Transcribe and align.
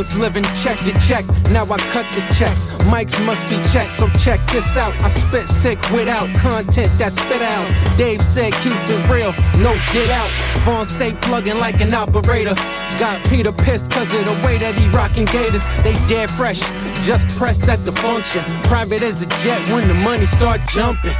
was 0.00 0.16
living 0.18 0.44
check 0.62 0.78
to 0.78 0.92
check, 1.06 1.26
now 1.50 1.64
I 1.64 1.76
cut 1.92 2.06
the 2.14 2.22
checks. 2.34 2.72
Mics 2.88 3.14
must 3.26 3.44
be 3.50 3.56
checked, 3.70 3.92
so 3.92 4.08
check 4.18 4.40
this 4.50 4.76
out. 4.76 4.94
I 5.00 5.08
spit 5.08 5.46
sick 5.46 5.78
without 5.90 6.26
content 6.38 6.90
that 6.98 7.12
spit 7.12 7.42
out. 7.42 7.66
Dave 7.98 8.22
said 8.22 8.52
keep 8.64 8.72
it 8.88 9.10
real, 9.10 9.32
no 9.58 9.74
get 9.92 10.08
out. 10.10 10.30
Vaughn 10.64 10.84
stay 10.84 11.12
plugging 11.20 11.58
like 11.58 11.80
an 11.80 11.92
operator. 11.92 12.54
Got 12.98 13.22
Peter 13.28 13.52
pissed 13.52 13.90
cause 13.90 14.12
of 14.14 14.24
the 14.24 14.40
way 14.42 14.58
that 14.58 14.74
he 14.74 14.88
rockin' 14.88 15.26
gators. 15.26 15.64
They 15.82 15.94
dead 16.08 16.30
fresh, 16.30 16.60
just 17.04 17.28
press 17.36 17.68
at 17.68 17.84
the 17.84 17.92
function. 17.92 18.42
Private 18.64 19.02
as 19.02 19.22
a 19.22 19.26
jet 19.42 19.66
when 19.68 19.88
the 19.88 19.94
money 19.94 20.26
start 20.26 20.60
jumping. 20.68 21.16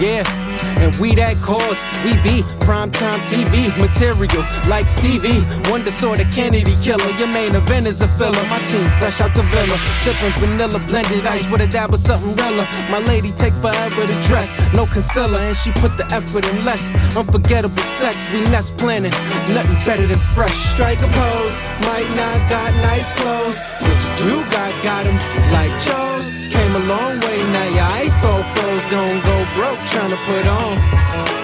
Yeah. 0.00 0.43
And 0.82 0.94
we 0.96 1.14
that 1.16 1.36
cause, 1.40 1.80
we 2.04 2.12
be 2.22 2.42
primetime 2.64 3.20
TV 3.28 3.68
material 3.78 4.44
like 4.68 4.86
Stevie. 4.86 5.40
Wonder 5.70 5.90
sort 5.90 6.20
of 6.20 6.28
Kennedy 6.32 6.74
killer. 6.82 7.08
Your 7.18 7.28
main 7.28 7.54
event 7.54 7.86
is 7.86 8.00
a 8.00 8.08
filler. 8.08 8.42
My 8.48 8.58
team 8.66 8.88
fresh 8.98 9.20
out 9.20 9.34
the 9.34 9.42
villa. 9.54 9.76
Sipping 10.04 10.34
vanilla 10.40 10.80
blended 10.86 11.26
ice 11.26 11.48
with 11.50 11.60
a 11.62 11.66
dab 11.66 11.92
of 11.92 12.00
something 12.00 12.34
realer. 12.36 12.66
My 12.90 12.98
lady 13.00 13.32
take 13.32 13.54
forever 13.54 14.06
to 14.06 14.16
dress. 14.28 14.48
No 14.72 14.86
concealer, 14.86 15.38
and 15.38 15.56
she 15.56 15.70
put 15.72 15.96
the 15.96 16.06
effort 16.12 16.44
in 16.46 16.64
less. 16.64 16.82
Unforgettable 17.16 17.86
sex, 18.00 18.16
we 18.32 18.40
nest 18.50 18.76
planning. 18.78 19.14
Nothing 19.52 19.78
better 19.86 20.06
than 20.06 20.18
fresh. 20.18 20.56
Strike 20.74 21.00
a 21.00 21.08
pose. 21.08 21.56
Might 21.86 22.10
not 22.16 22.38
got 22.50 22.70
nice 22.82 23.08
clothes. 23.20 23.58
But 23.80 23.98
you 24.04 24.10
do 24.24 24.34
got, 24.50 24.72
got 24.82 25.04
like 25.52 25.72
chose. 25.82 26.30
Came 26.50 26.74
a 26.76 26.84
long 26.86 27.18
way, 27.20 27.38
now 27.50 27.68
your 27.74 27.93
all 28.22 28.42
froze. 28.54 28.84
Don't 28.90 29.20
go 29.24 29.36
broke 29.56 29.80
trying 29.90 30.10
to 30.10 30.20
put 30.28 30.46
on. 30.46 30.74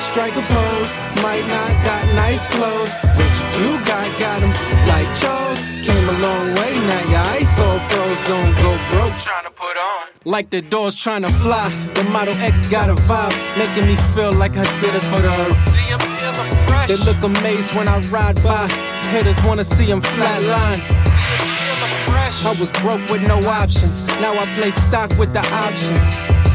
Strike 0.00 0.36
a 0.36 0.42
pose, 0.42 0.92
might 1.22 1.46
not 1.46 1.72
got 1.88 2.04
nice 2.14 2.44
clothes, 2.54 2.92
but 3.02 3.32
you 3.60 3.70
got 3.86 4.06
got 4.18 4.42
'em 4.42 4.52
like 4.86 5.08
chose. 5.22 5.60
Came 5.86 6.08
a 6.08 6.16
long 6.26 6.46
way, 6.54 6.72
now 6.90 7.02
your 7.12 7.24
ice 7.38 7.58
all 7.58 7.78
froze. 7.88 8.20
Don't 8.28 8.54
go 8.62 8.70
broke 8.90 9.16
trying 9.26 9.46
to 9.48 9.54
put 9.64 9.76
on. 9.76 10.04
Like 10.24 10.50
the 10.50 10.62
doors 10.62 10.94
trying 10.94 11.22
to 11.22 11.32
fly, 11.42 11.66
the 11.94 12.04
Model 12.04 12.34
X 12.42 12.68
got 12.68 12.88
a 12.90 12.94
vibe, 13.08 13.34
making 13.56 13.86
me 13.86 13.96
feel 14.14 14.32
like 14.32 14.54
I 14.56 14.64
did 14.80 14.94
it 14.94 15.04
for 15.10 15.20
the 15.20 15.32
earth. 15.46 15.60
They 16.88 16.96
look 16.96 17.22
amazed 17.22 17.74
when 17.76 17.86
I 17.88 17.98
ride 18.10 18.42
by. 18.42 18.68
Haters 19.12 19.40
wanna 19.44 19.64
see 19.64 19.86
them 19.86 20.02
flatline. 20.02 20.80
I 22.42 22.52
was 22.58 22.72
broke 22.80 23.04
with 23.10 23.22
no 23.26 23.38
options. 23.60 24.06
Now 24.20 24.32
I 24.32 24.44
play 24.56 24.70
stock 24.70 25.10
with 25.18 25.32
the 25.32 25.44
options. 25.66 26.49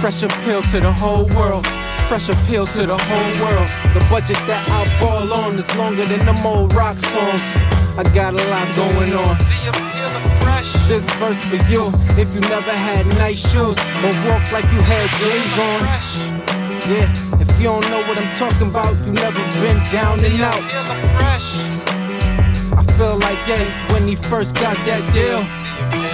Fresh 0.00 0.22
appeal 0.22 0.62
to 0.62 0.80
the 0.80 0.92
whole 0.92 1.24
world. 1.34 1.66
Fresh 2.06 2.28
appeal 2.28 2.66
to 2.66 2.86
the 2.86 2.96
whole 2.96 3.32
world. 3.42 3.68
The 3.94 4.04
budget 4.08 4.36
that 4.46 4.62
I 4.68 4.84
ball 5.00 5.32
on 5.32 5.58
is 5.58 5.74
longer 5.76 6.04
than 6.04 6.24
them 6.24 6.36
old 6.44 6.74
rock 6.74 6.96
songs. 6.98 7.42
I 7.96 8.04
got 8.14 8.34
a 8.34 8.44
lot 8.52 8.68
going 8.76 9.12
on. 9.16 9.36
This 10.86 11.08
verse 11.16 11.42
for 11.48 11.56
you. 11.72 11.90
If 12.20 12.34
you 12.34 12.40
never 12.46 12.70
had 12.70 13.06
nice 13.18 13.40
shoes 13.40 13.74
or 14.04 14.12
walk 14.28 14.44
like 14.52 14.68
you 14.70 14.80
had 14.84 15.08
J's 15.18 15.58
on. 15.58 15.80
Yeah, 16.86 17.10
if 17.40 17.48
you 17.58 17.72
don't 17.72 17.82
know 17.90 18.04
what 18.06 18.20
I'm 18.20 18.36
talking 18.36 18.68
about, 18.68 18.94
you 19.04 19.12
never 19.12 19.42
been 19.64 19.80
down 19.90 20.20
and 20.22 20.40
out. 20.44 20.62
I 22.78 22.84
feel 22.94 23.18
like 23.18 23.40
yeah, 23.48 23.64
when 23.92 24.06
he 24.06 24.14
first 24.14 24.54
got 24.54 24.76
that 24.86 25.02
deal. 25.12 25.65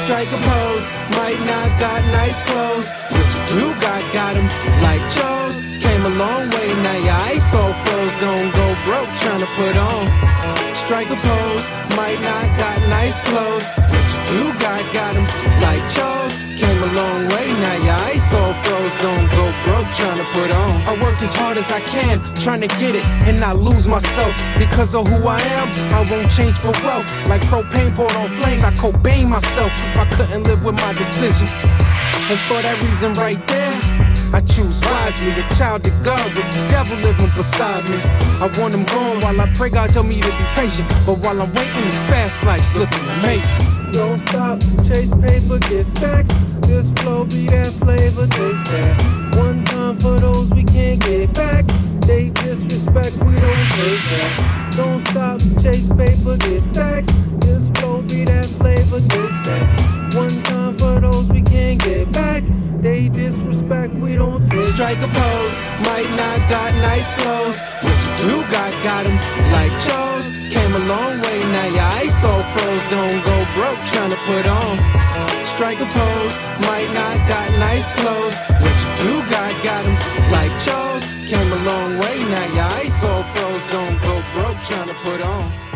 Strike 0.05 0.33
a 0.33 0.37
pose, 0.37 0.87
might 1.17 1.39
not 1.47 1.69
got 1.79 2.03
nice 2.11 2.39
clothes, 2.51 2.91
but 3.09 3.27
you 3.35 3.41
do 3.55 3.67
got 3.81 4.03
got 4.13 4.35
'em 4.37 4.49
like 4.83 5.03
chose. 5.17 5.57
Came 5.79 6.05
a 6.05 6.15
long 6.23 6.51
way, 6.51 6.69
now 6.83 6.99
your 7.09 7.21
ice 7.33 7.55
all 7.55 7.73
froze. 7.73 8.15
Don't 8.21 8.51
go 8.51 8.67
broke 8.85 9.11
trying 9.23 9.43
to 9.47 9.51
put 9.61 9.77
on. 9.77 10.05
Strike 10.75 11.11
a 11.11 11.19
pose, 11.29 11.67
might 11.97 12.21
not 12.31 12.47
got 12.63 12.79
nice 12.99 13.17
clothes, 13.29 13.69
but 13.77 14.05
you 14.13 14.21
do 14.33 14.43
got 14.67 14.83
got 14.93 15.15
'em 15.15 15.27
like 15.67 15.85
chose. 15.97 16.35
Came 16.61 16.81
a 16.89 16.91
long 17.01 17.21
way, 17.33 17.47
now 17.65 17.79
your 17.87 18.01
ice 18.13 18.29
all 18.35 18.55
froze. 18.65 18.95
Don't 19.07 19.29
go 19.39 19.45
trying 20.03 20.19
to 20.19 20.29
put 20.35 20.51
on. 20.51 20.71
I 20.91 20.99
work 20.99 21.15
as 21.23 21.33
hard 21.33 21.57
as 21.57 21.71
I 21.71 21.79
can, 21.95 22.19
trying 22.43 22.61
to 22.61 22.71
get 22.83 22.99
it 22.99 23.07
and 23.31 23.39
not 23.39 23.57
lose 23.57 23.87
myself. 23.87 24.35
Because 24.59 24.95
of 24.95 25.07
who 25.07 25.29
I 25.29 25.39
am, 25.63 25.71
I 25.95 26.03
won't 26.11 26.31
change 26.31 26.59
for 26.59 26.75
wealth. 26.83 27.07
Like 27.31 27.41
propane 27.47 27.95
poured 27.95 28.15
on 28.19 28.29
flames, 28.43 28.65
I 28.65 28.75
Cobain 28.83 29.31
myself 29.31 29.71
if 29.71 29.97
I 29.97 30.07
couldn't 30.17 30.43
live 30.43 30.65
with 30.65 30.75
my 30.75 30.93
decisions. 30.95 31.55
And 32.27 32.39
for 32.51 32.59
that 32.67 32.75
reason 32.83 33.15
right 33.15 33.39
there, 33.47 33.75
I 34.35 34.41
choose 34.43 34.83
wisely, 34.83 35.31
a 35.39 35.47
child 35.55 35.87
of 35.87 35.95
God 36.03 36.27
with 36.35 36.51
the 36.51 36.63
devil 36.67 36.97
living 36.99 37.31
beside 37.39 37.85
me. 37.87 37.99
I 38.43 38.51
want 38.59 38.75
him 38.75 38.83
gone 38.91 39.21
while 39.23 39.39
I 39.41 39.47
pray 39.55 39.71
God 39.71 39.91
tell 39.91 40.03
me 40.03 40.21
to 40.21 40.33
be 40.35 40.47
patient. 40.59 40.89
But 41.07 41.23
while 41.23 41.39
I'm 41.39 41.53
waiting, 41.55 41.85
this 41.87 42.01
fast 42.11 42.43
life's 42.43 42.75
looking 42.75 43.07
amazing. 43.23 43.67
Don't 43.93 44.19
stop, 44.27 44.59
chase 44.89 45.15
paper, 45.23 45.59
get 45.71 45.87
back. 46.01 46.27
This 46.67 46.87
flow 46.99 47.23
be 47.25 47.47
that 47.55 47.71
flavor, 47.79 48.27
taste 48.27 48.67
that. 48.73 49.12
Don't. 54.77 55.07
Stop, 55.13 55.41
chase 55.63 55.89
paper, 55.93 56.37
get 56.39 56.65
back. 56.73 57.05
This 57.45 57.63
flow 57.77 58.01
that 58.01 58.47
flavor, 58.59 59.01
taste 59.13 59.45
that. 59.45 60.15
One 60.17 60.37
time 60.45 60.79
for 60.79 61.01
those 61.01 61.29
we 61.29 61.43
can't 61.43 61.79
get 61.81 62.11
back. 62.13 62.43
They 62.81 63.09
disrespect, 63.09 63.95
we 63.95 64.15
don't 64.17 64.43
Strike 64.63 65.03
a 65.03 65.09
pose, 65.09 65.57
might 65.85 66.11
not 66.17 66.39
got 66.49 66.73
nice 66.81 67.09
clothes, 67.21 67.61
but 67.83 67.97
you 68.03 68.11
do 68.25 68.37
got 68.51 68.73
got 68.83 69.07
'em 69.07 69.17
like. 69.53 69.73
Came 70.53 70.75
a 70.75 70.85
long 70.89 71.15
way, 71.21 71.39
now 71.53 71.69
your 71.79 71.91
ice 72.05 72.25
all 72.25 72.43
froze. 72.53 72.85
Don't 72.91 73.21
go 73.25 73.37
broke 73.57 73.83
put 74.29 74.47
on. 74.47 74.75
Strike 75.45 75.81
a 75.81 75.89
pose, 75.97 76.37
might 76.69 76.91
not 76.93 77.17
got 77.29 77.49
nice 77.59 77.89
clothes, 77.97 78.37
you 78.83 78.91
do 79.05 79.13
got 79.31 79.53
got 79.63 79.85
'em 79.85 79.97
like 80.31 80.53
chose. 80.67 81.05
Came 81.29 81.51
a 81.53 81.61
long 81.71 81.91
way, 82.03 82.17
now 82.33 82.42
put 84.95 85.21
on. 85.23 85.72